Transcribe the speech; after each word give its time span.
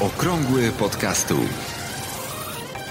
Okrągły 0.00 0.72
podcastu. 0.72 1.34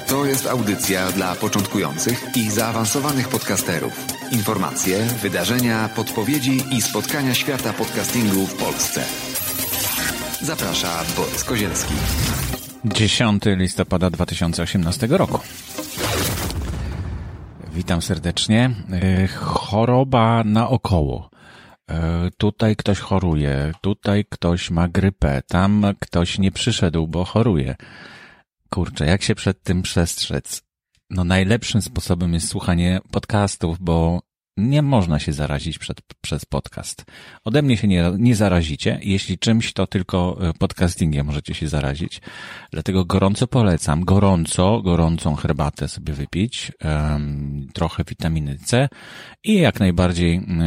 To 0.07 0.25
jest 0.25 0.47
audycja 0.47 1.11
dla 1.11 1.35
początkujących 1.35 2.23
i 2.35 2.51
zaawansowanych 2.51 3.29
podcasterów. 3.29 4.05
Informacje, 4.31 5.03
wydarzenia, 5.21 5.89
podpowiedzi 5.95 6.63
i 6.71 6.81
spotkania 6.81 7.33
świata 7.33 7.73
podcastingu 7.73 8.45
w 8.45 8.55
Polsce. 8.55 9.03
Zaprasza 10.41 11.03
Borys 11.17 11.43
Kozielski. 11.43 11.93
10 12.85 13.43
listopada 13.45 14.09
2018 14.09 15.07
roku. 15.07 15.39
Witam 17.73 18.01
serdecznie. 18.01 18.71
E, 18.91 19.27
choroba 19.27 20.43
naokoło. 20.45 21.29
E, 21.91 22.29
tutaj 22.37 22.75
ktoś 22.75 22.99
choruje, 22.99 23.71
tutaj 23.81 24.25
ktoś 24.29 24.71
ma 24.71 24.87
grypę, 24.87 25.41
tam 25.47 25.85
ktoś 25.99 26.39
nie 26.39 26.51
przyszedł, 26.51 27.07
bo 27.07 27.25
choruje. 27.25 27.75
Kurczę, 28.69 29.05
jak 29.05 29.21
się 29.21 29.35
przed 29.35 29.63
tym 29.63 29.81
przestrzec? 29.81 30.63
No 31.09 31.23
najlepszym 31.23 31.81
sposobem 31.81 32.33
jest 32.33 32.47
słuchanie 32.47 32.99
podcastów, 33.11 33.79
bo 33.79 34.21
nie 34.57 34.81
można 34.81 35.19
się 35.19 35.33
zarazić 35.33 35.77
przed, 35.77 36.01
przez 36.21 36.45
podcast. 36.45 37.05
Ode 37.45 37.61
mnie 37.61 37.77
się 37.77 37.87
nie, 37.87 38.11
nie 38.17 38.35
zarazicie. 38.35 38.99
Jeśli 39.03 39.37
czymś, 39.37 39.73
to 39.73 39.87
tylko 39.87 40.37
e, 40.41 40.53
podcastingiem 40.53 41.25
możecie 41.27 41.53
się 41.53 41.67
zarazić. 41.67 42.21
Dlatego 42.71 43.05
gorąco 43.05 43.47
polecam, 43.47 44.05
gorąco, 44.05 44.81
gorącą 44.81 45.35
herbatę 45.35 45.87
sobie 45.87 46.13
wypić, 46.13 46.71
um, 46.83 47.67
trochę 47.73 48.03
witaminy 48.03 48.57
C 48.65 48.89
i 49.43 49.59
jak 49.59 49.79
najbardziej 49.79 50.37
um, 50.37 50.59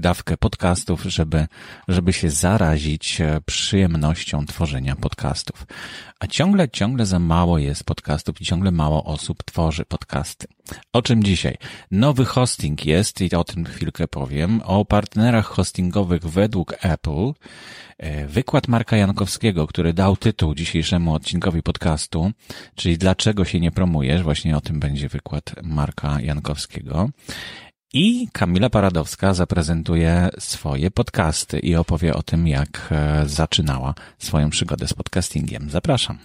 dawkę 0.00 0.36
podcastów, 0.36 1.02
żeby, 1.02 1.46
żeby 1.88 2.12
się 2.12 2.30
zarazić 2.30 3.20
e, 3.20 3.40
przyjemnością 3.46 4.46
tworzenia 4.46 4.96
podcastów. 4.96 5.66
A 6.20 6.26
ciągle, 6.26 6.68
ciągle 6.68 7.06
za 7.06 7.18
mało 7.18 7.58
jest 7.58 7.84
podcastów 7.84 8.40
i 8.40 8.44
ciągle 8.44 8.70
mało 8.70 9.04
osób 9.04 9.42
tworzy 9.42 9.84
podcasty. 9.84 10.46
O 10.92 11.02
czym 11.02 11.22
dzisiaj? 11.24 11.56
Nowy 11.90 12.24
hosting 12.24 12.86
jest 12.86 13.20
i 13.20 13.34
o 13.34 13.44
tym 13.44 13.64
chwilkę 13.64 14.08
powiem. 14.08 14.62
O 14.64 14.84
partnerach 14.84 15.46
hostingowych 15.46 16.22
według 16.22 16.74
Apple. 16.80 17.32
E, 17.98 18.26
wykład 18.26 18.68
Marka 18.68 18.96
Jankowskiego, 18.96 19.66
który 19.66 19.92
dał 19.92 20.16
tytuł 20.16 20.54
dzisiejszemu 20.54 21.14
odcinkowi 21.14 21.62
podcastu, 21.62 22.30
czyli 22.74 22.98
dlaczego 22.98 23.44
się 23.44 23.60
nie 23.60 23.70
promujesz? 23.70 24.22
Właśnie 24.22 24.56
o 24.56 24.60
tym 24.60 24.80
będzie 24.80 25.08
wykład 25.08 25.54
Marka 25.62 26.20
Jankowskiego. 26.20 27.10
I 27.92 28.28
Kamila 28.32 28.70
Paradowska 28.70 29.34
zaprezentuje 29.34 30.28
swoje 30.38 30.90
podcasty 30.90 31.58
i 31.58 31.76
opowie 31.76 32.14
o 32.14 32.22
tym, 32.22 32.48
jak 32.48 32.88
e, 32.90 33.22
zaczynała 33.28 33.94
swoją 34.18 34.50
przygodę 34.50 34.88
z 34.88 34.94
podcastingiem. 34.94 35.70
Zapraszam. 35.70 36.18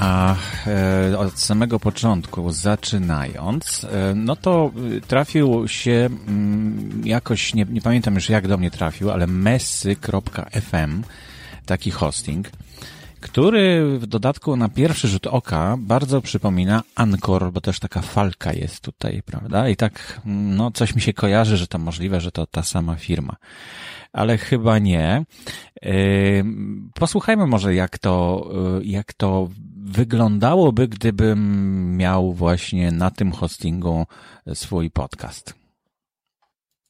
A 0.00 0.36
e, 0.66 1.18
od 1.18 1.40
samego 1.40 1.80
początku, 1.80 2.52
zaczynając, 2.52 3.84
e, 3.84 4.14
no 4.14 4.36
to 4.36 4.70
trafił 5.08 5.68
się 5.68 6.08
mm, 6.28 7.02
jakoś, 7.04 7.54
nie, 7.54 7.64
nie 7.64 7.80
pamiętam 7.80 8.14
już 8.14 8.28
jak 8.28 8.48
do 8.48 8.58
mnie 8.58 8.70
trafił, 8.70 9.10
ale 9.10 9.26
messy.fm, 9.26 11.02
taki 11.66 11.90
hosting, 11.90 12.50
który 13.24 13.98
w 13.98 14.06
dodatku 14.06 14.56
na 14.56 14.68
pierwszy 14.68 15.08
rzut 15.08 15.26
oka 15.26 15.76
bardzo 15.78 16.20
przypomina 16.20 16.82
Anchor, 16.94 17.52
bo 17.52 17.60
też 17.60 17.80
taka 17.80 18.02
falka 18.02 18.52
jest 18.52 18.80
tutaj, 18.80 19.22
prawda? 19.26 19.68
I 19.68 19.76
tak, 19.76 20.20
no, 20.24 20.70
coś 20.70 20.94
mi 20.94 21.00
się 21.00 21.12
kojarzy, 21.12 21.56
że 21.56 21.66
to 21.66 21.78
możliwe, 21.78 22.20
że 22.20 22.32
to 22.32 22.46
ta 22.46 22.62
sama 22.62 22.96
firma. 22.96 23.36
Ale 24.12 24.38
chyba 24.38 24.78
nie. 24.78 25.24
Posłuchajmy 26.94 27.46
może, 27.46 27.74
jak 27.74 27.98
to, 27.98 28.46
y, 28.80 28.84
jak 28.84 29.12
to 29.12 29.48
wyglądałoby, 29.76 30.88
gdybym 30.88 31.96
miał 31.96 32.32
właśnie 32.32 32.92
na 32.92 33.10
tym 33.10 33.32
hostingu 33.32 34.06
swój 34.54 34.90
podcast. 34.90 35.54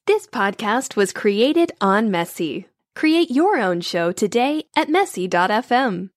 This 0.04 0.26
podcast 0.26 0.94
was 0.94 1.12
created 1.12 1.72
on 1.80 2.10
Messy. 2.10 2.64
Create 2.94 3.30
your 3.30 3.60
own 3.60 3.82
show 3.82 4.14
today 4.14 4.62
at 4.76 4.88
messy.fm. 4.88 6.13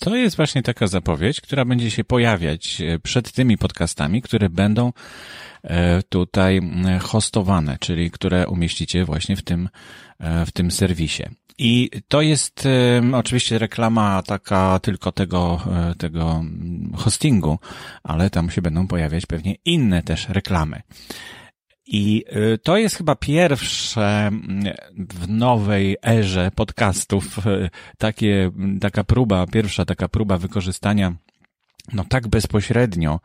To 0.00 0.16
jest 0.16 0.36
właśnie 0.36 0.62
taka 0.62 0.86
zapowiedź, 0.86 1.40
która 1.40 1.64
będzie 1.64 1.90
się 1.90 2.04
pojawiać 2.04 2.80
e, 2.80 2.98
przed 2.98 3.32
tymi 3.32 3.58
podcastami, 3.58 4.22
które 4.22 4.48
będą 4.48 4.92
e, 5.64 6.02
tutaj 6.02 6.60
hostowane, 7.00 7.76
czyli 7.80 8.10
które 8.10 8.48
umieścicie 8.48 9.04
właśnie 9.04 9.36
w 9.36 9.42
tym, 9.42 9.68
e, 10.18 10.46
w 10.46 10.52
tym 10.52 10.70
serwisie. 10.70 11.22
I 11.58 11.90
to 12.08 12.20
jest 12.22 12.68
oczywiście 13.12 13.58
reklama 13.58 14.22
taka 14.22 14.78
tylko 14.78 15.12
tego, 15.12 15.62
tego 15.98 16.44
hostingu, 16.94 17.58
ale 18.02 18.30
tam 18.30 18.50
się 18.50 18.62
będą 18.62 18.86
pojawiać 18.86 19.26
pewnie 19.26 19.54
inne 19.64 20.02
też 20.02 20.28
reklamy. 20.28 20.82
I 21.86 22.24
y, 22.54 22.58
to 22.58 22.76
jest 22.76 22.96
chyba 22.96 23.14
pierwsze 23.14 24.26
mm, 24.26 24.74
w 24.96 25.28
nowej 25.28 25.96
erze 26.06 26.50
podcastów 26.54 27.46
y, 27.46 27.70
takie, 27.98 28.50
taka 28.80 29.04
próba, 29.04 29.46
pierwsza 29.46 29.84
taka 29.84 30.08
próba 30.08 30.38
wykorzystania 30.38 31.12
no 31.92 32.04
tak 32.04 32.28
bezpośrednio 32.28 33.20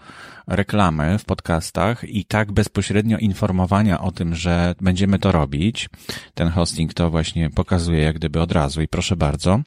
reklamy 0.47 1.17
w 1.17 1.25
podcastach 1.25 2.03
i 2.03 2.25
tak 2.25 2.51
bezpośrednio 2.51 3.17
informowania 3.17 4.01
o 4.01 4.11
tym, 4.11 4.35
że 4.35 4.75
będziemy 4.81 5.19
to 5.19 5.31
robić. 5.31 5.89
Ten 6.33 6.49
hosting 6.49 6.93
to 6.93 7.09
właśnie 7.09 7.49
pokazuje 7.49 8.01
jak 8.01 8.15
gdyby 8.15 8.41
od 8.41 8.51
razu 8.51 8.81
i 8.81 8.87
proszę 8.87 9.15
bardzo, 9.15 9.59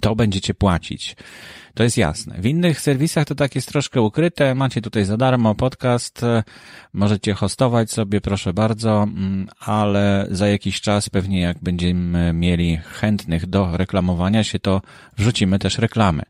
to 0.00 0.16
będziecie 0.16 0.54
płacić. 0.54 1.16
To 1.74 1.82
jest 1.82 1.96
jasne. 1.96 2.34
W 2.38 2.46
innych 2.46 2.80
serwisach 2.80 3.24
to 3.26 3.34
tak 3.34 3.54
jest 3.54 3.68
troszkę 3.68 4.00
ukryte. 4.00 4.54
Macie 4.54 4.80
tutaj 4.80 5.04
za 5.04 5.16
darmo 5.16 5.54
podcast, 5.54 6.22
możecie 6.92 7.34
hostować 7.34 7.90
sobie, 7.90 8.20
proszę 8.20 8.52
bardzo, 8.52 9.02
mm, 9.02 9.48
ale 9.60 10.26
za 10.30 10.48
jakiś 10.48 10.80
czas 10.80 11.10
pewnie 11.10 11.40
jak 11.40 11.58
będziemy 11.62 12.32
mieli 12.32 12.76
chętnych 12.76 13.46
do 13.46 13.76
reklamowania 13.76 14.44
się, 14.44 14.58
to 14.58 14.82
wrzucimy 15.16 15.58
też 15.58 15.78
reklamy. 15.78 16.22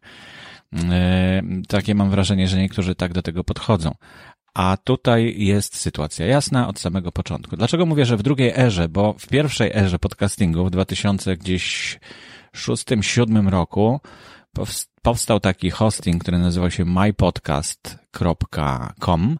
E, 0.90 1.42
takie 1.68 1.94
mam 1.94 2.10
wrażenie, 2.10 2.48
że 2.48 2.58
niektórzy 2.58 2.94
tak 2.94 3.12
do 3.12 3.22
tego 3.22 3.44
podchodzą. 3.44 3.94
A 4.54 4.76
tutaj 4.84 5.34
jest 5.38 5.76
sytuacja 5.76 6.26
jasna 6.26 6.68
od 6.68 6.78
samego 6.80 7.12
początku. 7.12 7.56
Dlaczego 7.56 7.86
mówię, 7.86 8.06
że 8.06 8.16
w 8.16 8.22
drugiej 8.22 8.52
erze? 8.56 8.88
Bo 8.88 9.12
w 9.18 9.26
pierwszej 9.26 9.70
erze 9.74 9.98
podcastingu 9.98 10.64
w 10.64 10.70
2000 10.70 11.36
gdzieś 11.36 11.98
szóstym, 12.58 13.02
siódmym 13.02 13.48
roku 13.48 14.00
powstał 15.02 15.40
taki 15.40 15.70
hosting, 15.70 16.22
który 16.22 16.38
nazywał 16.38 16.70
się 16.70 16.84
mypodcast.com 16.84 19.38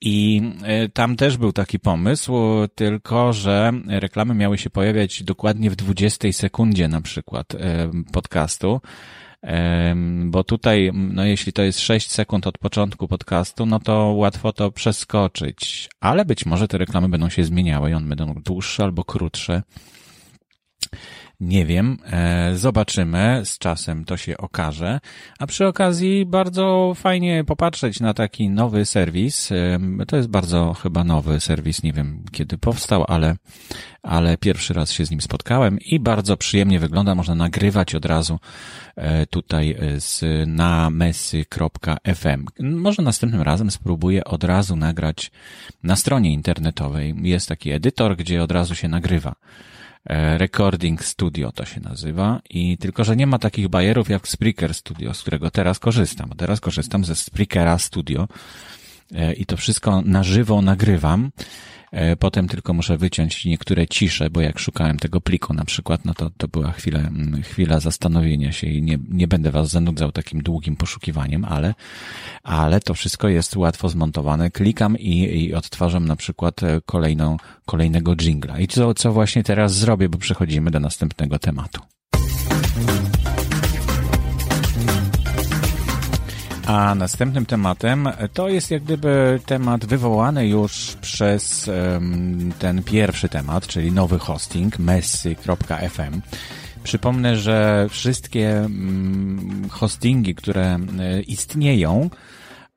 i 0.00 0.42
e, 0.62 0.88
tam 0.88 1.16
też 1.16 1.36
był 1.36 1.52
taki 1.52 1.78
pomysł, 1.78 2.32
tylko 2.74 3.32
że 3.32 3.72
reklamy 3.86 4.34
miały 4.34 4.58
się 4.58 4.70
pojawiać 4.70 5.22
dokładnie 5.22 5.70
w 5.70 5.76
20 5.76 6.32
sekundzie 6.32 6.88
na 6.88 7.00
przykład 7.00 7.54
e, 7.54 7.90
podcastu, 8.12 8.80
bo 10.24 10.44
tutaj, 10.44 10.90
no 10.94 11.24
jeśli 11.24 11.52
to 11.52 11.62
jest 11.62 11.80
6 11.80 12.10
sekund 12.10 12.46
od 12.46 12.58
początku 12.58 13.08
podcastu, 13.08 13.66
no 13.66 13.78
to 13.78 13.94
łatwo 13.94 14.52
to 14.52 14.70
przeskoczyć, 14.70 15.88
ale 16.00 16.24
być 16.24 16.46
może 16.46 16.68
te 16.68 16.78
reklamy 16.78 17.08
będą 17.08 17.28
się 17.28 17.44
zmieniały 17.44 17.90
i 17.90 17.94
one 17.94 18.08
będą 18.08 18.34
dłuższe 18.34 18.84
albo 18.84 19.04
krótsze. 19.04 19.62
Nie 21.40 21.66
wiem, 21.66 21.98
e, 22.12 22.56
zobaczymy, 22.56 23.42
z 23.44 23.58
czasem 23.58 24.04
to 24.04 24.16
się 24.16 24.36
okaże. 24.36 25.00
A 25.38 25.46
przy 25.46 25.66
okazji 25.66 26.26
bardzo 26.26 26.92
fajnie 26.96 27.44
popatrzeć 27.44 28.00
na 28.00 28.14
taki 28.14 28.50
nowy 28.50 28.86
serwis. 28.86 29.52
E, 29.52 29.78
to 30.06 30.16
jest 30.16 30.28
bardzo 30.28 30.74
chyba 30.74 31.04
nowy 31.04 31.40
serwis, 31.40 31.82
nie 31.82 31.92
wiem 31.92 32.24
kiedy 32.32 32.58
powstał, 32.58 33.04
ale, 33.08 33.36
ale 34.02 34.36
pierwszy 34.36 34.74
raz 34.74 34.92
się 34.92 35.04
z 35.04 35.10
nim 35.10 35.20
spotkałem 35.20 35.78
i 35.80 36.00
bardzo 36.00 36.36
przyjemnie 36.36 36.78
wygląda. 36.78 37.14
Można 37.14 37.34
nagrywać 37.34 37.94
od 37.94 38.04
razu 38.04 38.38
e, 38.96 39.26
tutaj 39.26 39.76
z, 39.98 40.24
na 40.46 40.90
mesy.fm. 40.90 42.46
Może 42.60 43.02
następnym 43.02 43.42
razem 43.42 43.70
spróbuję 43.70 44.24
od 44.24 44.44
razu 44.44 44.76
nagrać 44.76 45.30
na 45.82 45.96
stronie 45.96 46.32
internetowej. 46.32 47.14
Jest 47.22 47.48
taki 47.48 47.70
edytor, 47.70 48.16
gdzie 48.16 48.42
od 48.42 48.52
razu 48.52 48.74
się 48.74 48.88
nagrywa. 48.88 49.34
E, 50.06 50.38
Recording 50.38 51.04
Studio 51.04 51.52
to 51.52 51.64
się 51.64 51.80
nazywa 51.80 52.40
i 52.50 52.78
tylko, 52.78 53.04
że 53.04 53.16
nie 53.16 53.26
ma 53.26 53.38
takich 53.38 53.68
bajerów 53.68 54.08
jak 54.08 54.28
Spreaker 54.28 54.74
Studio, 54.74 55.14
z 55.14 55.20
którego 55.20 55.50
teraz 55.50 55.78
korzystam. 55.78 56.30
Teraz 56.36 56.60
korzystam 56.60 57.04
ze 57.04 57.16
Spreakera 57.16 57.78
Studio 57.78 58.28
e, 59.14 59.32
i 59.32 59.46
to 59.46 59.56
wszystko 59.56 60.02
na 60.02 60.22
żywo 60.22 60.62
nagrywam. 60.62 61.30
E, 61.92 62.16
potem 62.16 62.48
tylko 62.48 62.72
muszę 62.72 62.98
wyciąć 62.98 63.44
niektóre 63.44 63.86
cisze, 63.86 64.30
bo 64.30 64.40
jak 64.40 64.58
szukałem 64.58 64.98
tego 64.98 65.20
pliku 65.20 65.54
na 65.54 65.64
przykład, 65.64 66.04
no 66.04 66.14
to, 66.14 66.30
to 66.36 66.48
była 66.48 66.72
chwila, 66.72 66.98
mm, 66.98 67.42
chwila 67.42 67.80
zastanowienia 67.80 68.52
się 68.52 68.66
i 68.66 68.82
nie, 68.82 68.98
nie 69.08 69.28
będę 69.28 69.50
was 69.50 69.68
zanudzał 69.68 70.12
takim 70.12 70.42
długim 70.42 70.76
poszukiwaniem, 70.76 71.44
ale, 71.44 71.74
ale 72.42 72.80
to 72.80 72.94
wszystko 72.94 73.28
jest 73.28 73.56
łatwo 73.56 73.88
zmontowane. 73.88 74.50
Klikam 74.50 74.98
i, 74.98 75.44
i 75.44 75.54
odtwarzam 75.54 76.04
na 76.04 76.16
przykład 76.16 76.62
e, 76.62 76.80
kolejną, 76.86 77.36
kolejnego 77.66 78.16
jingla. 78.16 78.58
I 78.58 78.68
co, 78.68 78.94
co 78.94 79.12
właśnie 79.12 79.42
teraz 79.42 79.74
zrobię, 79.74 80.08
bo 80.08 80.18
przechodzimy 80.18 80.70
do 80.70 80.80
następnego 80.80 81.38
tematu. 81.38 81.80
A 86.68 86.94
następnym 86.94 87.46
tematem 87.46 88.08
to 88.32 88.48
jest 88.48 88.70
jak 88.70 88.82
gdyby 88.82 89.40
temat 89.46 89.86
wywołany 89.86 90.48
już 90.48 90.96
przez 91.00 91.68
um, 91.68 92.52
ten 92.58 92.82
pierwszy 92.82 93.28
temat, 93.28 93.66
czyli 93.66 93.92
nowy 93.92 94.18
hosting 94.18 94.78
messy.fm. 94.78 96.20
Przypomnę, 96.82 97.36
że 97.36 97.86
wszystkie 97.90 98.60
um, 98.62 99.68
hostingi, 99.70 100.34
które 100.34 100.70
um, 100.72 101.00
istnieją, 101.26 102.10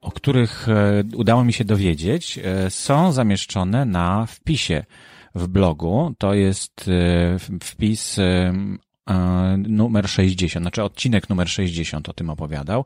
o 0.01 0.11
których 0.11 0.69
e, 0.69 1.03
udało 1.15 1.43
mi 1.43 1.53
się 1.53 1.65
dowiedzieć, 1.65 2.37
e, 2.43 2.69
są 2.69 3.11
zamieszczone 3.11 3.85
na 3.85 4.25
wpisie 4.25 4.83
w 5.35 5.47
blogu. 5.47 6.15
To 6.17 6.33
jest 6.33 6.89
wpis 7.63 8.19
numer 9.57 10.09
60, 10.09 10.63
znaczy 10.63 10.83
odcinek 10.83 11.29
numer 11.29 11.49
60 11.49 12.09
o 12.09 12.13
tym 12.13 12.29
opowiadał. 12.29 12.85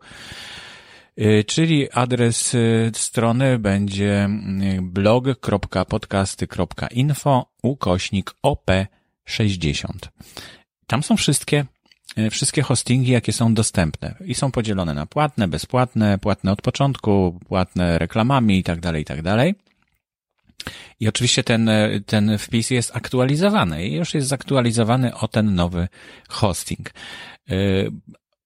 Y, 1.22 1.44
czyli 1.44 1.92
adres 1.92 2.54
y, 2.54 2.92
strony 2.96 3.60
będzie 3.60 4.30
y, 4.78 4.82
blog.podcasty.info 4.82 7.52
ukośnik 7.64 8.36
op60. 8.44 9.90
Tam 10.88 11.04
są 11.04 11.18
wszystkie 11.18 11.66
wszystkie 12.32 12.62
hostingi, 12.62 13.12
jakie 13.12 13.34
są 13.34 13.54
dostępne 13.54 14.16
i 14.26 14.36
są 14.36 14.52
podzielone 14.52 14.94
na 14.94 15.06
płatne, 15.06 15.48
bezpłatne, 15.48 16.18
płatne 16.18 16.52
od 16.52 16.62
początku, 16.62 17.40
płatne 17.48 17.98
reklamami 17.98 18.60
i 18.60 18.64
tak 18.64 18.80
dalej, 18.80 19.02
i 19.02 19.06
tak 19.06 19.22
dalej. 19.22 19.56
I 21.00 21.08
oczywiście 21.08 21.44
ten, 21.44 21.70
ten 22.06 22.38
wpis 22.38 22.70
jest 22.70 22.96
aktualizowany 22.96 23.88
i 23.88 23.94
już 23.94 24.14
jest 24.14 24.28
zaktualizowany 24.28 25.16
o 25.16 25.28
ten 25.28 25.56
nowy 25.56 25.88
hosting. 26.30 26.92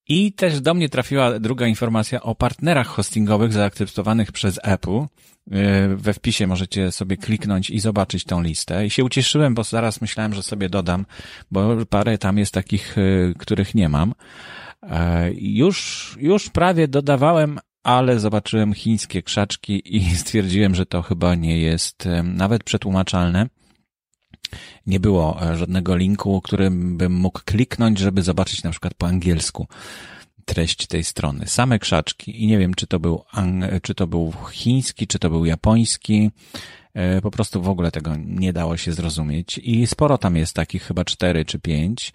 I 0.10 0.34
też 0.34 0.62
do 0.62 0.74
mnie 0.74 0.90
trafiła 0.90 1.40
druga 1.40 1.68
informacja 1.68 2.22
o 2.22 2.36
partnerach 2.36 2.88
hostingowych 2.88 3.54
zaakceptowanych 3.54 4.32
przez 4.32 4.60
Apple. 4.64 5.00
E, 5.00 5.08
we 5.96 6.14
wpisie 6.14 6.48
możecie 6.48 6.92
sobie 6.92 7.18
kliknąć 7.18 7.70
i 7.70 7.80
zobaczyć 7.80 8.24
tą 8.24 8.42
listę. 8.42 8.86
I 8.86 8.90
się 8.90 9.04
ucieszyłem, 9.04 9.56
bo 9.56 9.64
zaraz 9.64 10.02
myślałem, 10.02 10.34
że 10.34 10.44
sobie 10.44 10.70
dodam, 10.70 11.06
bo 11.52 11.86
parę 11.86 12.18
tam 12.18 12.38
jest 12.38 12.54
takich, 12.54 12.98
e, 12.98 13.02
których 13.38 13.76
nie 13.76 13.90
mam. 13.90 14.14
E, 14.84 15.32
już, 15.34 16.18
już 16.20 16.50
prawie 16.50 16.88
dodawałem, 16.88 17.60
ale 17.84 18.20
zobaczyłem 18.20 18.74
chińskie 18.74 19.24
krzaczki 19.24 19.98
i 19.98 20.16
stwierdziłem, 20.22 20.76
że 20.76 20.86
to 20.86 21.02
chyba 21.02 21.36
nie 21.36 21.60
jest 21.60 22.08
nawet 22.24 22.64
przetłumaczalne 22.64 23.50
nie 24.88 25.00
było 25.00 25.52
e, 25.52 25.58
żadnego 25.58 25.96
linku, 25.96 26.42
którym 26.42 26.98
bym 26.98 27.14
mógł 27.14 27.40
kliknąć, 27.46 28.00
żeby 28.00 28.22
zobaczyć 28.22 28.64
na 28.64 28.72
przykład 28.72 28.94
po 28.94 29.08
angielsku 29.08 29.68
treść 30.46 30.88
tej 30.88 31.04
strony. 31.04 31.48
Same 31.48 31.80
krzaczki 31.80 32.44
i 32.44 32.48
nie 32.48 32.58
wiem, 32.58 32.74
czy 32.74 32.88
to 32.88 33.00
był, 33.00 33.24
czy 33.82 33.96
to 33.96 34.08
był 34.08 34.34
chiński, 34.52 35.08
czy 35.08 35.20
to 35.20 35.30
był 35.30 35.46
japoński. 35.46 36.32
E, 36.94 37.22
po 37.22 37.32
prostu 37.32 37.62
w 37.62 37.70
ogóle 37.70 37.92
tego 37.92 38.16
nie 38.26 38.54
dało 38.54 38.78
się 38.78 38.94
zrozumieć 38.94 39.58
i 39.58 39.88
sporo 39.88 40.18
tam 40.18 40.36
jest 40.36 40.54
takich, 40.54 40.84
chyba 40.84 41.06
cztery 41.06 41.46
czy 41.46 41.60
pięć. 41.60 42.14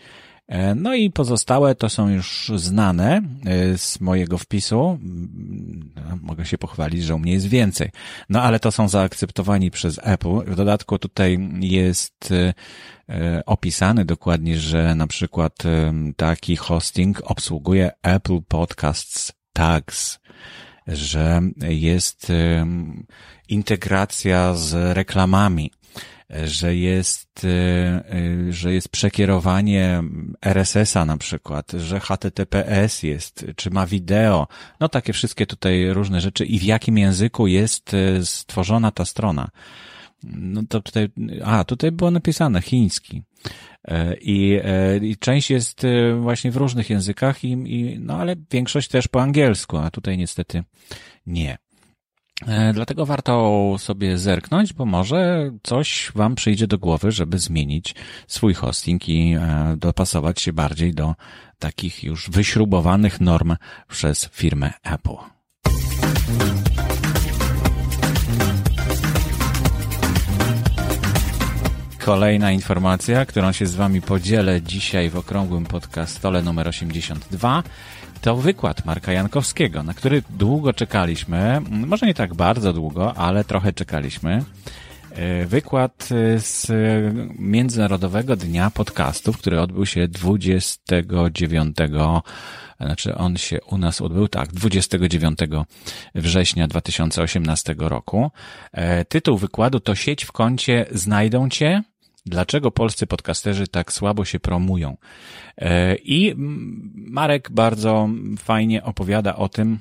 E, 0.49 0.75
no 0.75 0.95
i 0.95 1.11
pozostałe 1.11 1.75
to 1.75 1.89
są 1.89 2.09
już 2.09 2.53
znane 2.57 3.23
e, 3.47 3.79
z 3.79 4.01
mojego 4.01 4.39
wpisu. 4.39 4.99
Mm, 5.03 5.91
mogę 6.23 6.47
się 6.47 6.59
pochwalić, 6.59 7.05
że 7.05 7.15
u 7.15 7.19
mnie 7.19 7.33
jest 7.33 7.47
więcej. 7.47 7.91
No 8.29 8.43
ale 8.43 8.61
to 8.61 8.73
są 8.73 8.89
zaakceptowani 8.89 9.71
przez 9.71 10.01
Apple. 10.03 10.45
W 10.47 10.57
dodatku 10.57 10.99
tutaj 10.99 11.39
jest 11.61 12.33
e, 13.09 13.43
opisany 13.47 14.05
dokładnie, 14.05 14.59
że 14.59 14.95
na 14.95 15.07
przykład 15.07 15.63
taki 16.17 16.57
hosting 16.57 17.23
obsługuje 17.25 17.91
Apple 18.03 18.41
Podcasts 18.49 19.33
Tags, 19.53 20.19
że 20.87 21.41
jest 21.69 22.33
integracja 23.49 24.55
z 24.55 24.97
reklamami 24.97 25.71
że 26.31 26.77
jest, 26.77 27.45
e, 27.45 27.49
e, 27.49 28.53
że 28.53 28.75
jest 28.75 28.89
przekierowanie 28.89 30.03
RSS-a 30.43 31.05
na 31.05 31.17
przykład, 31.17 31.73
że 31.73 32.01
HTTPS 32.01 33.03
jest, 33.03 33.47
czy 33.57 33.71
ma 33.71 33.87
wideo, 33.87 34.49
no 34.81 34.89
takie 34.89 35.13
wszystkie 35.13 35.47
tutaj 35.47 35.93
różne 35.93 36.21
rzeczy 36.21 36.45
i 36.45 36.59
w 36.59 36.63
jakim 36.63 36.99
języku 36.99 37.47
jest 37.47 37.95
e, 37.95 38.25
stworzona 38.25 38.91
ta 38.91 39.05
strona. 39.05 39.49
No 40.23 40.63
to 40.69 40.81
tutaj, 40.81 41.09
a 41.45 41.65
tutaj 41.65 41.93
było 41.93 42.11
napisane 42.11 42.63
chiński. 42.63 43.23
I, 44.21 44.61
I, 45.03 45.17
część 45.17 45.51
jest 45.51 45.87
właśnie 46.21 46.51
w 46.51 46.57
różnych 46.57 46.91
językach, 46.91 47.45
i, 47.45 47.53
i, 47.53 47.99
no 47.99 48.17
ale 48.17 48.37
większość 48.51 48.89
też 48.89 49.09
po 49.09 49.23
angielsku, 49.23 49.77
a 49.77 49.91
tutaj 49.91 50.19
niestety 50.19 50.65
nie. 51.27 51.59
E, 52.43 52.73
dlatego 52.73 53.07
warto 53.07 53.75
sobie 53.79 54.19
zerknąć, 54.19 54.73
bo 54.73 54.85
może 54.85 55.51
coś 55.63 56.13
Wam 56.15 56.35
przyjdzie 56.35 56.67
do 56.67 56.79
głowy, 56.79 57.13
żeby 57.13 57.39
zmienić 57.39 57.95
swój 58.27 58.55
hosting 58.55 59.09
i 59.09 59.35
e, 59.35 59.77
dopasować 59.77 60.41
się 60.41 60.53
bardziej 60.53 60.95
do 60.95 61.15
takich 61.59 62.05
już 62.05 62.31
wyśrubowanych 62.31 63.21
norm 63.21 63.57
przez 63.89 64.29
firmę 64.33 64.73
Apple. 64.83 65.17
Kolejna 72.05 72.53
informacja, 72.53 73.27
którą 73.27 73.53
się 73.53 73.67
z 73.67 73.75
Wami 73.75 74.03
podzielę 74.03 74.63
dzisiaj 74.63 75.11
w 75.11 75.17
okrągłym 75.17 75.67
podcastole 75.67 76.43
numer 76.43 76.69
82 76.69 77.63
to 78.25 78.37
wykład 78.37 78.85
Marka 78.85 79.13
Jankowskiego, 79.13 79.83
na 79.83 79.95
który 79.95 80.23
długo 80.31 80.73
czekaliśmy. 80.73 81.61
Może 81.71 82.07
nie 82.07 82.15
tak 82.15 82.35
bardzo 82.35 82.73
długo, 82.73 83.15
ale 83.17 83.45
trochę 83.45 83.73
czekaliśmy. 83.73 84.45
E, 85.11 85.47
wykład 85.47 86.09
z 86.37 86.67
Międzynarodowego 87.39 88.37
Dnia 88.37 88.71
Podcastów, 88.71 89.39
który 89.39 89.61
odbył 89.61 89.87
się 89.87 90.09
29 90.09 91.77
znaczy 92.81 93.15
on 93.15 93.37
się 93.37 93.59
u 93.71 93.79
nas 93.79 94.01
odbył, 94.01 94.29
tak, 94.29 94.53
29 94.53 95.39
września 96.15 96.69
2018 96.69 97.75
roku. 97.79 98.31
E, 98.73 99.05
tytuł 99.05 99.39
wykładu 99.39 99.81
to 99.81 99.95
Sieć 99.95 100.25
w 100.25 100.33
kącie 100.33 100.87
znajdą 100.91 101.49
cię, 101.49 101.83
dlaczego 102.27 102.71
polscy 102.71 103.07
podcasterzy 103.07 103.69
tak 103.69 103.93
słabo 103.93 104.25
się 104.25 104.41
promują. 104.41 104.97
E, 105.59 105.97
I 105.97 106.35
Marek 106.95 107.51
bardzo 107.51 108.09
fajnie 108.39 108.85
opowiada 108.85 109.37
o 109.37 109.49
tym, 109.49 109.79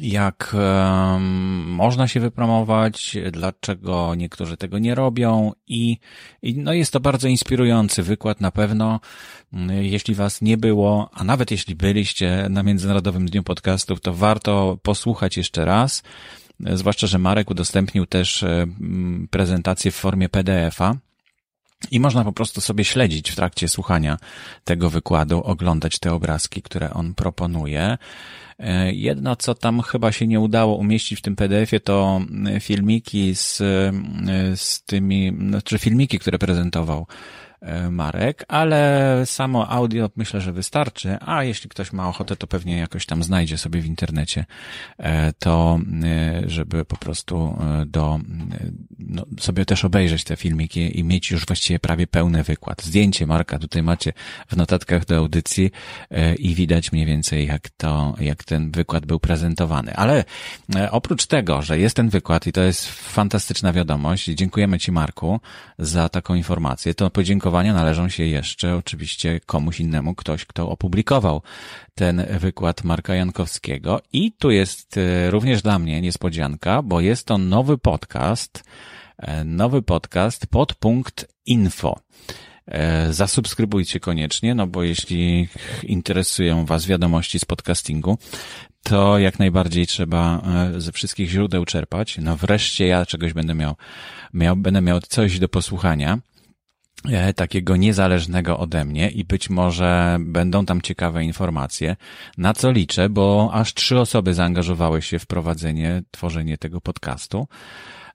jak 0.00 0.54
um, 0.54 1.22
można 1.62 2.08
się 2.08 2.20
wypromować, 2.20 3.16
dlaczego 3.32 4.14
niektórzy 4.14 4.56
tego 4.56 4.78
nie 4.78 4.94
robią 4.94 5.52
i, 5.66 5.98
i 6.42 6.58
no 6.58 6.72
jest 6.72 6.92
to 6.92 7.00
bardzo 7.00 7.28
inspirujący 7.28 8.02
wykład 8.02 8.40
na 8.40 8.50
pewno. 8.50 9.00
Jeśli 9.80 10.14
was 10.14 10.42
nie 10.42 10.56
było, 10.56 11.10
a 11.12 11.24
nawet 11.24 11.50
jeśli 11.50 11.74
byliście 11.74 12.46
na 12.50 12.62
Międzynarodowym 12.62 13.26
Dniu 13.26 13.42
Podcastów, 13.42 14.00
to 14.00 14.14
warto 14.14 14.78
posłuchać 14.82 15.36
jeszcze 15.36 15.64
raz. 15.64 16.02
Zwłaszcza, 16.60 17.06
że 17.06 17.18
Marek 17.18 17.50
udostępnił 17.50 18.06
też 18.06 18.44
prezentację 19.30 19.90
w 19.90 19.94
formie 19.94 20.28
PDF-a 20.28 20.96
i 21.90 22.00
można 22.00 22.24
po 22.24 22.32
prostu 22.32 22.60
sobie 22.60 22.84
śledzić 22.84 23.30
w 23.30 23.36
trakcie 23.36 23.68
słuchania 23.68 24.18
tego 24.64 24.90
wykładu, 24.90 25.42
oglądać 25.42 25.98
te 25.98 26.12
obrazki, 26.12 26.62
które 26.62 26.90
on 26.90 27.14
proponuje. 27.14 27.98
E, 28.58 28.92
jedno, 28.92 29.36
co 29.36 29.54
tam 29.54 29.80
chyba 29.82 30.12
się 30.12 30.26
nie 30.26 30.40
udało 30.40 30.76
umieścić 30.76 31.18
w 31.18 31.22
tym 31.22 31.36
PDF-ie, 31.36 31.80
to 31.80 32.20
filmiki 32.60 33.34
z, 33.34 33.56
z 34.54 34.82
tymi, 34.82 35.36
znaczy 35.48 35.78
filmiki, 35.78 36.18
które 36.18 36.38
prezentował 36.38 37.00
e, 37.00 37.45
Marek, 37.90 38.44
ale 38.48 39.22
samo 39.26 39.68
audio 39.68 40.10
myślę, 40.16 40.40
że 40.40 40.52
wystarczy, 40.52 41.16
a 41.20 41.44
jeśli 41.44 41.70
ktoś 41.70 41.92
ma 41.92 42.08
ochotę, 42.08 42.36
to 42.36 42.46
pewnie 42.46 42.76
jakoś 42.76 43.06
tam 43.06 43.22
znajdzie 43.22 43.58
sobie 43.58 43.80
w 43.80 43.86
internecie 43.86 44.44
e, 44.98 45.32
to, 45.32 45.80
żeby 46.46 46.84
po 46.84 46.96
prostu 46.96 47.58
do, 47.86 48.20
no, 48.98 49.26
sobie 49.40 49.64
też 49.64 49.84
obejrzeć 49.84 50.24
te 50.24 50.36
filmiki 50.36 50.98
i 50.98 51.04
mieć 51.04 51.30
już 51.30 51.46
właściwie 51.46 51.78
prawie 51.78 52.06
pełny 52.06 52.42
wykład. 52.42 52.82
Zdjęcie 52.82 53.26
Marka 53.26 53.58
tutaj 53.58 53.82
macie 53.82 54.12
w 54.48 54.56
notatkach 54.56 55.04
do 55.04 55.16
audycji 55.16 55.70
i 56.38 56.54
widać 56.54 56.92
mniej 56.92 57.06
więcej 57.06 57.46
jak 57.46 57.70
to, 57.70 58.14
jak 58.20 58.44
ten 58.44 58.70
wykład 58.70 59.06
był 59.06 59.20
prezentowany. 59.20 59.96
Ale 59.96 60.24
oprócz 60.90 61.26
tego, 61.26 61.62
że 61.62 61.78
jest 61.78 61.96
ten 61.96 62.08
wykład 62.08 62.46
i 62.46 62.52
to 62.52 62.60
jest 62.60 62.88
fantastyczna 62.88 63.72
wiadomość, 63.72 64.24
dziękujemy 64.24 64.78
Ci 64.78 64.92
Marku 64.92 65.40
za 65.78 66.08
taką 66.08 66.34
informację, 66.34 66.94
to 66.94 67.10
podziękowania 67.56 67.84
należą 67.84 68.08
się 68.08 68.24
jeszcze 68.24 68.76
oczywiście 68.76 69.40
komuś 69.46 69.80
innemu, 69.80 70.14
ktoś, 70.14 70.44
kto 70.44 70.68
opublikował 70.68 71.42
ten 71.94 72.26
wykład 72.40 72.84
Marka 72.84 73.14
Jankowskiego. 73.14 74.00
I 74.12 74.32
tu 74.32 74.50
jest 74.50 74.96
e, 74.96 75.30
również 75.30 75.62
dla 75.62 75.78
mnie 75.78 76.00
niespodzianka, 76.00 76.82
bo 76.82 77.00
jest 77.00 77.26
to 77.26 77.38
nowy 77.38 77.78
podcast, 77.78 78.64
e, 79.18 79.44
nowy 79.44 79.82
podcast 79.82 80.46
podpunkt 80.46 81.26
info. 81.46 81.98
E, 82.66 83.12
zasubskrybujcie 83.12 84.00
koniecznie, 84.00 84.54
no 84.54 84.66
bo 84.66 84.82
jeśli 84.82 85.48
interesują 85.82 86.66
Was 86.66 86.86
wiadomości 86.86 87.38
z 87.38 87.44
podcastingu, 87.44 88.18
to 88.82 89.18
jak 89.18 89.38
najbardziej 89.38 89.86
trzeba 89.86 90.42
ze 90.76 90.92
wszystkich 90.92 91.30
źródeł 91.30 91.64
czerpać. 91.64 92.18
No 92.18 92.36
wreszcie 92.36 92.86
ja 92.86 93.06
czegoś 93.06 93.32
będę 93.32 93.54
miał, 93.54 93.74
miał, 94.34 94.56
będę 94.56 94.80
miał 94.80 95.00
coś 95.00 95.38
do 95.38 95.48
posłuchania 95.48 96.18
takiego 97.36 97.76
niezależnego 97.76 98.58
ode 98.58 98.84
mnie 98.84 99.10
i 99.10 99.24
być 99.24 99.50
może 99.50 100.18
będą 100.20 100.66
tam 100.66 100.80
ciekawe 100.82 101.24
informacje, 101.24 101.96
na 102.38 102.54
co 102.54 102.70
liczę, 102.70 103.08
bo 103.08 103.50
aż 103.52 103.74
trzy 103.74 104.00
osoby 104.00 104.34
zaangażowały 104.34 105.02
się 105.02 105.18
w 105.18 105.26
prowadzenie, 105.26 106.02
tworzenie 106.10 106.58
tego 106.58 106.80
podcastu. 106.80 107.48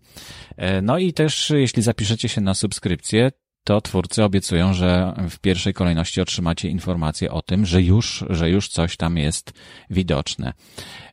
E, 0.56 0.82
no 0.82 0.98
i 0.98 1.12
też 1.12 1.50
jeśli 1.50 1.82
zapiszecie 1.82 2.28
się 2.28 2.40
na 2.40 2.54
subskrypcję, 2.54 3.30
to 3.66 3.80
twórcy 3.80 4.24
obiecują, 4.24 4.74
że 4.74 5.14
w 5.30 5.38
pierwszej 5.38 5.74
kolejności 5.74 6.20
otrzymacie 6.20 6.68
informację 6.68 7.30
o 7.30 7.42
tym, 7.42 7.66
że 7.66 7.82
już, 7.82 8.24
że 8.30 8.50
już 8.50 8.68
coś 8.68 8.96
tam 8.96 9.16
jest 9.16 9.52
widoczne. 9.90 10.52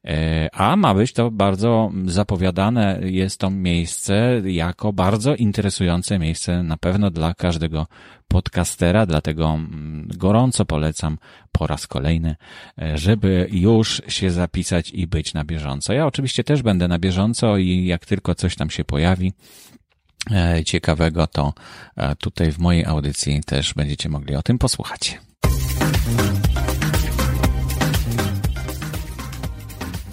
E, 0.08 0.50
a 0.54 0.76
ma 0.76 0.94
być 0.94 1.14
to 1.14 1.32
bardzo 1.32 1.92
zapowiadane, 2.06 3.00
jest 3.04 3.40
to 3.40 3.50
miejsce 3.50 4.42
jako 4.46 4.94
bardzo 4.94 5.36
interesujące 5.36 6.20
miejsce 6.20 6.64
na 6.64 6.78
pewno 6.78 7.12
dla 7.12 7.34
każdego 7.34 7.88
podcastera, 8.28 9.06
dlatego 9.06 9.50
mm, 9.50 10.08
gorąco 10.18 10.66
polecam 10.66 11.18
po 11.52 11.68
raz 11.68 11.88
kolejny, 11.88 12.36
e, 12.82 12.98
żeby 12.98 13.48
już 13.52 14.02
się 14.08 14.32
zapisać 14.32 14.92
i 14.92 15.08
być 15.08 15.34
na 15.34 15.44
bieżąco. 15.44 15.94
Ja 15.94 16.08
oczywiście 16.08 16.44
też 16.44 16.62
będę 16.62 16.88
na 16.88 17.00
bieżąco 17.00 17.58
i 17.58 17.86
jak 17.86 18.06
tylko 18.06 18.36
coś 18.36 18.56
tam 18.56 18.70
się 18.70 18.84
pojawi, 18.84 19.34
ciekawego, 20.66 21.28
to 21.28 21.54
e, 21.96 22.16
tutaj 22.16 22.52
w 22.52 22.60
mojej 22.60 22.86
audycji 22.86 23.42
też 23.46 23.74
będziecie 23.74 24.10
mogli 24.10 24.36
o 24.36 24.42
tym 24.42 24.58
posłuchać. 24.58 25.20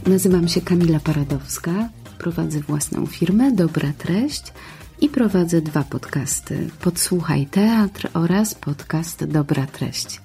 Nazywam 0.06 0.48
się 0.48 0.60
Kamila 0.60 1.00
Paradowska, 1.00 1.88
prowadzę 2.18 2.60
własną 2.60 3.06
firmę 3.06 3.52
Dobra 3.52 3.92
Treść 3.98 4.42
i 5.00 5.08
prowadzę 5.08 5.60
dwa 5.60 5.82
podcasty: 5.82 6.70
Podsłuchaj 6.80 7.46
Teatr 7.46 8.08
oraz 8.14 8.54
podcast 8.54 9.24
Dobra 9.24 9.66
Treść. 9.66 10.20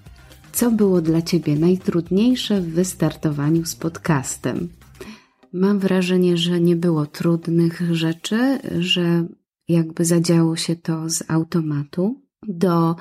Co 0.51 0.71
było 0.71 1.01
dla 1.01 1.21
Ciebie 1.21 1.55
najtrudniejsze 1.55 2.61
w 2.61 2.73
wystartowaniu 2.73 3.65
z 3.65 3.75
podcastem? 3.75 4.69
Mam 5.53 5.79
wrażenie, 5.79 6.37
że 6.37 6.59
nie 6.59 6.75
było 6.75 7.05
trudnych 7.05 7.95
rzeczy, 7.95 8.59
że 8.79 9.25
jakby 9.67 10.05
zadziało 10.05 10.55
się 10.55 10.75
to 10.75 11.09
z 11.09 11.23
automatu. 11.27 12.21
Do 12.47 12.95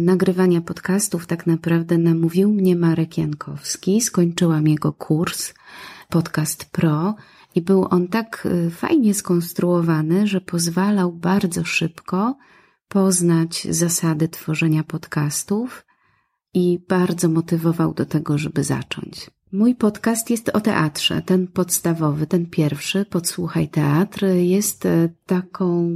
nagrywania 0.00 0.60
podcastów 0.60 1.26
tak 1.26 1.46
naprawdę 1.46 1.98
namówił 1.98 2.52
mnie 2.52 2.76
Marek 2.76 3.18
Jankowski. 3.18 4.00
Skończyłam 4.00 4.68
jego 4.68 4.92
kurs 4.92 5.54
Podcast 6.08 6.70
Pro 6.70 7.14
i 7.54 7.62
był 7.62 7.86
on 7.90 8.08
tak 8.08 8.46
y, 8.46 8.70
fajnie 8.70 9.14
skonstruowany, 9.14 10.26
że 10.26 10.40
pozwalał 10.40 11.12
bardzo 11.12 11.64
szybko 11.64 12.36
poznać 12.88 13.66
zasady 13.70 14.28
tworzenia 14.28 14.84
podcastów 14.84 15.86
i 16.54 16.78
bardzo 16.88 17.28
motywował 17.28 17.94
do 17.94 18.06
tego, 18.06 18.38
żeby 18.38 18.64
zacząć. 18.64 19.30
Mój 19.56 19.74
podcast 19.74 20.30
jest 20.30 20.48
o 20.48 20.60
teatrze. 20.60 21.22
Ten 21.22 21.46
podstawowy, 21.46 22.26
ten 22.26 22.46
pierwszy, 22.46 23.04
Podsłuchaj 23.04 23.68
Teatr, 23.68 24.24
jest 24.26 24.86
e, 24.86 25.08
taką 25.26 25.92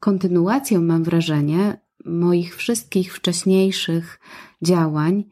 kontynuacją, 0.00 0.82
mam 0.82 1.04
wrażenie, 1.04 1.80
moich 2.04 2.56
wszystkich 2.56 3.14
wcześniejszych 3.14 4.20
działań, 4.62 5.24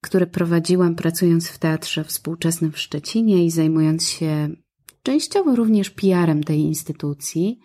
które 0.00 0.26
prowadziłam 0.26 0.94
pracując 0.94 1.48
w 1.48 1.58
teatrze 1.58 2.04
współczesnym 2.04 2.72
w 2.72 2.78
Szczecinie 2.78 3.44
i 3.44 3.50
zajmując 3.50 4.08
się 4.08 4.48
częściowo 5.02 5.56
również 5.56 5.90
PR-em 5.90 6.44
tej 6.44 6.60
instytucji. 6.60 7.58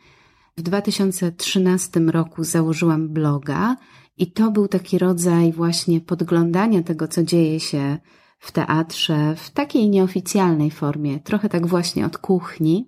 W 0.58 0.62
2013 0.62 2.00
roku 2.00 2.44
założyłam 2.44 3.10
bloga 3.10 3.76
i 4.18 4.32
to 4.32 4.52
był 4.52 4.68
taki 4.68 4.98
rodzaj 4.98 5.52
właśnie 5.52 6.02
podglądania 6.02 6.84
tego, 6.84 7.08
co 7.08 7.24
dzieje 7.24 7.60
się 7.60 7.98
w 8.42 8.52
teatrze 8.52 9.36
w 9.36 9.50
takiej 9.50 9.90
nieoficjalnej 9.90 10.72
formie, 10.72 11.20
trochę 11.20 11.50
tak 11.50 11.68
właśnie 11.68 12.06
od 12.06 12.18
kuchni, 12.18 12.88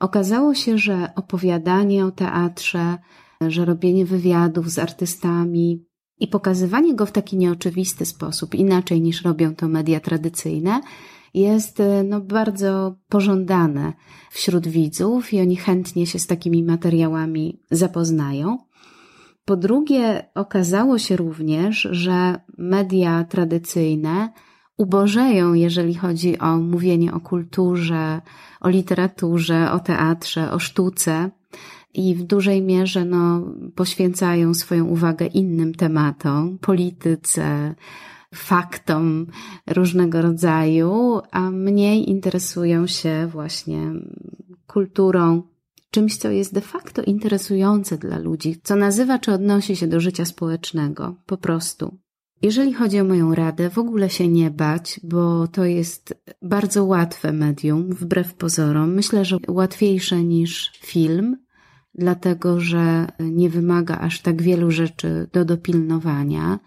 okazało 0.00 0.54
się, 0.54 0.78
że 0.78 1.08
opowiadanie 1.16 2.06
o 2.06 2.10
teatrze, 2.10 2.98
że 3.40 3.64
robienie 3.64 4.04
wywiadów 4.04 4.70
z 4.70 4.78
artystami 4.78 5.84
i 6.18 6.28
pokazywanie 6.28 6.94
go 6.94 7.06
w 7.06 7.12
taki 7.12 7.36
nieoczywisty 7.36 8.06
sposób, 8.06 8.54
inaczej 8.54 9.00
niż 9.00 9.22
robią 9.22 9.54
to 9.54 9.68
media 9.68 10.00
tradycyjne, 10.00 10.80
jest 11.34 11.82
no, 12.04 12.20
bardzo 12.20 12.96
pożądane 13.08 13.92
wśród 14.30 14.68
widzów 14.68 15.32
i 15.32 15.40
oni 15.40 15.56
chętnie 15.56 16.06
się 16.06 16.18
z 16.18 16.26
takimi 16.26 16.64
materiałami 16.64 17.60
zapoznają. 17.70 18.58
Po 19.44 19.56
drugie, 19.56 20.28
okazało 20.34 20.98
się 20.98 21.16
również, 21.16 21.88
że 21.90 22.40
media 22.58 23.24
tradycyjne 23.24 24.32
ubożeją, 24.76 25.54
jeżeli 25.54 25.94
chodzi 25.94 26.38
o 26.38 26.56
mówienie 26.56 27.12
o 27.12 27.20
kulturze, 27.20 28.20
o 28.60 28.68
literaturze, 28.68 29.72
o 29.72 29.78
teatrze, 29.78 30.52
o 30.52 30.58
sztuce 30.58 31.30
i 31.94 32.14
w 32.14 32.22
dużej 32.22 32.62
mierze 32.62 33.04
no, 33.04 33.42
poświęcają 33.74 34.54
swoją 34.54 34.84
uwagę 34.84 35.26
innym 35.26 35.74
tematom, 35.74 36.58
polityce, 36.58 37.74
faktom 38.34 39.26
różnego 39.66 40.22
rodzaju, 40.22 41.20
a 41.30 41.50
mniej 41.50 42.10
interesują 42.10 42.86
się 42.86 43.28
właśnie 43.32 43.92
kulturą, 44.66 45.42
czymś, 45.90 46.16
co 46.16 46.30
jest 46.30 46.54
de 46.54 46.60
facto 46.60 47.02
interesujące 47.02 47.98
dla 47.98 48.18
ludzi, 48.18 48.60
co 48.62 48.76
nazywa 48.76 49.18
czy 49.18 49.32
odnosi 49.32 49.76
się 49.76 49.86
do 49.86 50.00
życia 50.00 50.24
społecznego, 50.24 51.14
po 51.26 51.36
prostu. 51.36 51.98
Jeżeli 52.44 52.72
chodzi 52.74 53.00
o 53.00 53.04
moją 53.04 53.34
radę, 53.34 53.70
w 53.70 53.78
ogóle 53.78 54.10
się 54.10 54.28
nie 54.28 54.50
bać, 54.50 55.00
bo 55.02 55.48
to 55.48 55.64
jest 55.64 56.14
bardzo 56.42 56.84
łatwe 56.84 57.32
medium, 57.32 57.88
wbrew 57.94 58.34
pozorom. 58.34 58.94
Myślę, 58.94 59.24
że 59.24 59.36
łatwiejsze 59.48 60.24
niż 60.24 60.72
film, 60.82 61.36
dlatego 61.94 62.60
że 62.60 63.06
nie 63.20 63.50
wymaga 63.50 63.98
aż 63.98 64.20
tak 64.20 64.42
wielu 64.42 64.70
rzeczy 64.70 65.28
do 65.32 65.44
dopilnowania. 65.44 66.58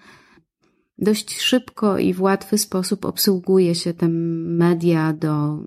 Dość 0.98 1.42
szybko 1.42 1.98
i 1.98 2.14
w 2.14 2.22
łatwy 2.22 2.58
sposób 2.58 3.06
obsługuje 3.06 3.76
się 3.76 3.94
te 3.94 4.08
media 4.64 5.14
do 5.14 5.60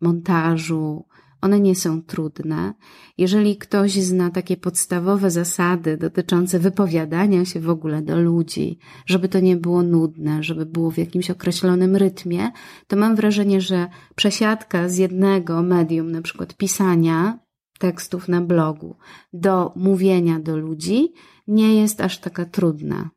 montażu, 0.00 1.04
one 1.46 1.60
nie 1.60 1.74
są 1.74 2.02
trudne. 2.02 2.74
Jeżeli 3.18 3.56
ktoś 3.56 3.92
zna 3.92 4.30
takie 4.30 4.56
podstawowe 4.56 5.30
zasady 5.30 5.96
dotyczące 5.96 6.58
wypowiadania 6.58 7.44
się 7.44 7.60
w 7.60 7.70
ogóle 7.70 8.02
do 8.02 8.20
ludzi, 8.20 8.78
żeby 9.06 9.28
to 9.28 9.40
nie 9.40 9.56
było 9.56 9.82
nudne, 9.82 10.42
żeby 10.42 10.66
było 10.66 10.90
w 10.90 10.98
jakimś 10.98 11.30
określonym 11.30 11.96
rytmie, 11.96 12.50
to 12.86 12.96
mam 12.96 13.16
wrażenie, 13.16 13.60
że 13.60 13.88
przesiadka 14.14 14.88
z 14.88 14.96
jednego 14.96 15.62
medium, 15.62 16.12
na 16.12 16.22
przykład 16.22 16.56
pisania 16.56 17.38
tekstów 17.78 18.28
na 18.28 18.40
blogu, 18.40 18.96
do 19.32 19.72
mówienia 19.76 20.40
do 20.40 20.56
ludzi, 20.56 21.12
nie 21.46 21.74
jest 21.80 22.00
aż 22.00 22.18
taka 22.18 22.44
trudna. 22.44 23.10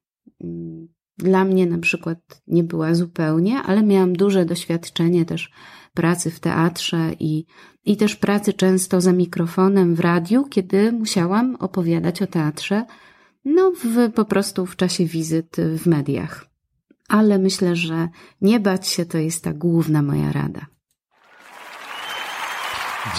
Dla 1.18 1.46
mnie 1.46 1.66
na 1.66 1.78
przykład 1.78 2.42
nie 2.48 2.64
była 2.64 2.96
zupełnie, 2.96 3.58
ale 3.58 3.84
miałam 3.84 4.14
duże 4.14 4.46
doświadczenie 4.46 5.26
też 5.26 5.52
pracy 5.94 6.32
w 6.32 6.40
teatrze 6.40 7.12
i, 7.20 7.46
i 7.86 7.98
też 7.98 8.16
pracy 8.16 8.54
często 8.54 9.02
za 9.02 9.12
mikrofonem 9.12 9.96
w 9.96 10.00
radiu, 10.00 10.46
kiedy 10.50 10.92
musiałam 10.92 11.56
opowiadać 11.56 12.22
o 12.22 12.28
teatrze, 12.28 12.86
no 13.46 13.72
w, 13.84 14.12
po 14.14 14.26
prostu 14.26 14.66
w 14.66 14.76
czasie 14.76 15.06
wizyt 15.06 15.56
w 15.58 15.88
mediach. 15.88 16.46
Ale 17.08 17.40
myślę, 17.40 17.76
że 17.76 18.08
nie 18.42 18.60
bać 18.60 18.88
się 18.88 19.06
to 19.06 19.18
jest 19.18 19.44
ta 19.44 19.54
główna 19.54 20.02
moja 20.02 20.32
rada. 20.32 20.66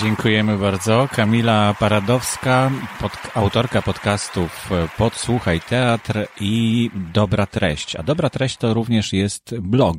Dziękujemy 0.02 0.58
bardzo. 0.58 1.08
Kamila 1.12 1.74
Paradowska, 1.78 2.70
pod, 3.00 3.12
autorka 3.34 3.82
podcastów 3.82 4.70
Podsłuchaj 4.98 5.60
Teatr 5.60 6.26
i 6.40 6.90
Dobra 7.12 7.46
Treść. 7.46 7.96
A 7.96 8.02
Dobra 8.02 8.30
Treść 8.30 8.56
to 8.56 8.74
również 8.74 9.12
jest 9.12 9.58
blog 9.58 9.96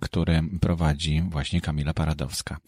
który 0.00 0.42
prowadzi 0.60 1.22
właśnie 1.28 1.60
Kamila 1.60 1.94
Paradowska. 1.94 2.58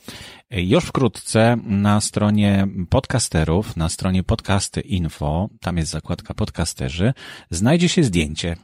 E, 0.50 0.62
już 0.62 0.84
wkrótce 0.84 1.56
na 1.64 2.00
stronie 2.00 2.68
podcasterów, 2.90 3.76
na 3.76 3.88
stronie 3.88 4.22
podcasty 4.22 4.80
info, 4.80 5.48
tam 5.60 5.76
jest 5.76 5.90
zakładka 5.90 6.34
podcasterzy, 6.34 7.12
znajdzie 7.50 7.88
się 7.88 8.04
zdjęcie 8.04 8.56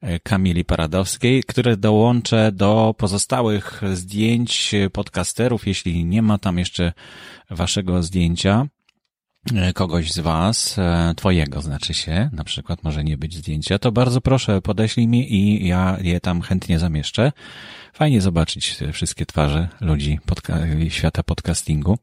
e, 0.00 0.20
Kamili 0.20 0.64
Paradowskiej, 0.64 1.42
które 1.42 1.76
dołączę 1.76 2.52
do 2.52 2.94
pozostałych 2.98 3.82
zdjęć 3.92 4.74
podcasterów, 4.92 5.66
jeśli 5.66 6.04
nie 6.04 6.22
ma 6.22 6.38
tam 6.38 6.58
jeszcze 6.58 6.92
waszego 7.50 8.02
zdjęcia 8.02 8.66
E, 8.81 8.81
kogoś 9.74 10.12
z 10.12 10.18
Was, 10.18 10.78
e, 10.78 11.14
Twojego 11.16 11.60
znaczy 11.60 11.94
się, 11.94 12.30
na 12.32 12.44
przykład 12.44 12.84
może 12.84 13.04
nie 13.04 13.16
być 13.18 13.36
zdjęcia, 13.36 13.78
to 13.78 13.92
bardzo 13.92 14.20
proszę 14.20 14.62
podeślij 14.62 15.08
mi 15.08 15.34
i 15.34 15.66
ja 15.66 15.98
je 16.00 16.20
tam 16.20 16.40
chętnie 16.40 16.78
zamieszczę. 16.78 17.32
Fajnie 17.92 18.20
zobaczyć 18.20 18.76
wszystkie 18.92 19.26
twarze 19.26 19.68
ludzi 19.80 20.18
podca- 20.26 20.90
świata 20.90 21.22
podcastingu. 21.22 21.98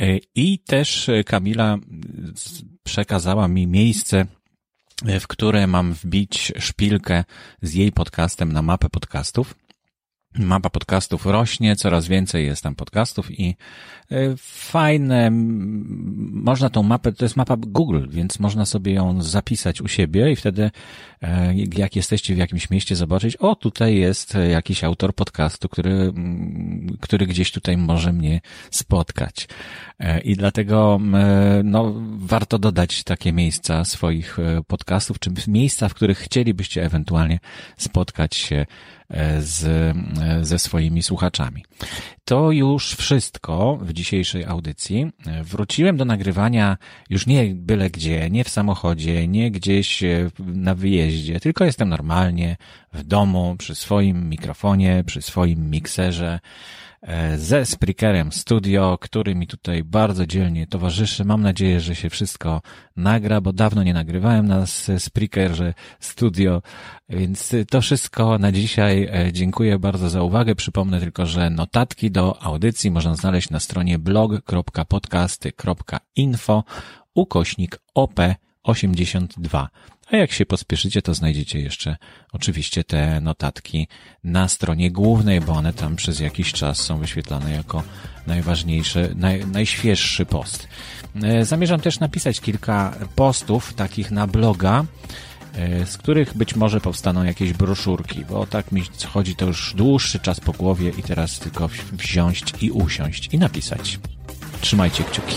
E, 0.00 0.18
I 0.34 0.58
też 0.58 1.10
Kamila 1.26 1.78
przekazała 2.82 3.48
mi 3.48 3.66
miejsce, 3.66 4.26
w 5.20 5.26
które 5.26 5.66
mam 5.66 5.92
wbić 5.94 6.52
szpilkę 6.58 7.24
z 7.62 7.74
jej 7.74 7.92
podcastem 7.92 8.52
na 8.52 8.62
mapę 8.62 8.88
podcastów. 8.88 9.54
Mapa 10.38 10.70
podcastów 10.70 11.26
rośnie, 11.26 11.76
coraz 11.76 12.08
więcej 12.08 12.46
jest 12.46 12.62
tam 12.62 12.74
podcastów 12.74 13.40
i 13.40 13.56
e, 14.10 14.16
fajne, 14.38 15.30
można 15.30 16.70
tą 16.70 16.82
mapę, 16.82 17.12
to 17.12 17.24
jest 17.24 17.36
mapa 17.36 17.56
Google, 17.56 18.08
więc 18.08 18.38
można 18.38 18.66
sobie 18.66 18.92
ją 18.92 19.22
zapisać 19.22 19.80
u 19.80 19.88
siebie 19.88 20.32
i 20.32 20.36
wtedy 20.36 20.70
e, 21.22 21.54
jak 21.76 21.96
jesteście 21.96 22.34
w 22.34 22.38
jakimś 22.38 22.70
mieście 22.70 22.96
zobaczyć, 22.96 23.36
o 23.36 23.54
tutaj 23.54 23.96
jest 23.96 24.38
jakiś 24.50 24.84
autor 24.84 25.14
podcastu, 25.14 25.68
który, 25.68 26.12
który 27.00 27.26
gdzieś 27.26 27.52
tutaj 27.52 27.76
może 27.76 28.12
mnie 28.12 28.40
spotkać. 28.70 29.48
E, 29.98 30.20
I 30.20 30.36
dlatego 30.36 31.00
no, 31.64 31.94
warto 32.16 32.58
dodać 32.58 33.04
takie 33.04 33.32
miejsca 33.32 33.84
swoich 33.84 34.36
podcastów, 34.66 35.18
czy 35.18 35.30
miejsca, 35.48 35.88
w 35.88 35.94
których 35.94 36.18
chcielibyście 36.18 36.84
ewentualnie 36.84 37.40
spotkać 37.76 38.36
się 38.36 38.66
z, 39.40 39.96
ze 40.42 40.58
swoimi 40.58 41.02
słuchaczami. 41.02 41.64
To 42.24 42.50
już 42.50 42.94
wszystko 42.94 43.78
w 43.82 43.92
dzisiejszej 43.92 44.44
audycji. 44.44 45.12
Wróciłem 45.42 45.96
do 45.96 46.04
nagrywania 46.04 46.76
już 47.10 47.26
nie 47.26 47.54
byle 47.54 47.90
gdzie, 47.90 48.30
nie 48.30 48.44
w 48.44 48.48
samochodzie, 48.48 49.28
nie 49.28 49.50
gdzieś 49.50 50.02
na 50.38 50.74
wyjeździe, 50.74 51.40
tylko 51.40 51.64
jestem 51.64 51.88
normalnie 51.88 52.56
w 52.92 53.04
domu, 53.04 53.56
przy 53.58 53.74
swoim 53.74 54.28
mikrofonie, 54.28 55.04
przy 55.06 55.22
swoim 55.22 55.70
mikserze 55.70 56.40
E, 57.02 57.38
ze 57.38 57.66
Spreakerem 57.66 58.32
Studio, 58.32 58.98
który 59.00 59.34
mi 59.34 59.46
tutaj 59.46 59.84
bardzo 59.84 60.26
dzielnie 60.26 60.66
towarzyszy. 60.66 61.24
Mam 61.24 61.42
nadzieję, 61.42 61.80
że 61.80 61.94
się 61.94 62.10
wszystko 62.10 62.62
nagra, 62.96 63.40
bo 63.40 63.52
dawno 63.52 63.82
nie 63.82 63.94
nagrywałem 63.94 64.46
na 64.46 64.66
Spreakerze 64.98 65.74
Studio, 66.00 66.62
więc 67.08 67.52
to 67.70 67.80
wszystko 67.80 68.38
na 68.38 68.52
dzisiaj. 68.52 69.08
E, 69.12 69.32
dziękuję 69.32 69.78
bardzo 69.78 70.08
za 70.08 70.22
uwagę. 70.22 70.54
Przypomnę 70.54 71.00
tylko, 71.00 71.26
że 71.26 71.50
notatki 71.50 72.10
do 72.10 72.42
audycji 72.42 72.90
można 72.90 73.14
znaleźć 73.14 73.50
na 73.50 73.60
stronie 73.60 73.98
blog.podcasty.info 73.98 76.64
ukośnik 77.14 77.78
OP82. 77.96 79.66
A 80.12 80.16
jak 80.16 80.32
się 80.32 80.46
pospieszycie, 80.46 81.02
to 81.02 81.14
znajdziecie 81.14 81.60
jeszcze 81.60 81.96
oczywiście 82.32 82.84
te 82.84 83.20
notatki 83.20 83.88
na 84.24 84.48
stronie 84.48 84.90
głównej, 84.90 85.40
bo 85.40 85.52
one 85.52 85.72
tam 85.72 85.96
przez 85.96 86.20
jakiś 86.20 86.52
czas 86.52 86.78
są 86.78 86.98
wyświetlane 86.98 87.52
jako 87.52 87.82
najważniejszy, 88.26 89.14
naj, 89.16 89.46
najświeższy 89.46 90.26
post. 90.26 90.68
E, 91.22 91.44
zamierzam 91.44 91.80
też 91.80 92.00
napisać 92.00 92.40
kilka 92.40 92.96
postów 93.16 93.74
takich 93.74 94.10
na 94.10 94.26
bloga, 94.26 94.84
e, 95.54 95.86
z 95.86 95.98
których 95.98 96.36
być 96.36 96.56
może 96.56 96.80
powstaną 96.80 97.24
jakieś 97.24 97.52
broszurki, 97.52 98.24
bo 98.24 98.46
tak 98.46 98.72
mi 98.72 98.82
chodzi 99.12 99.36
to 99.36 99.46
już 99.46 99.74
dłuższy 99.76 100.18
czas 100.18 100.40
po 100.40 100.52
głowie 100.52 100.92
i 100.98 101.02
teraz 101.02 101.38
tylko 101.38 101.68
wziąć 101.92 102.42
i 102.60 102.70
usiąść 102.70 103.28
i 103.32 103.38
napisać. 103.38 103.98
Trzymajcie 104.60 105.04
kciuki. 105.04 105.36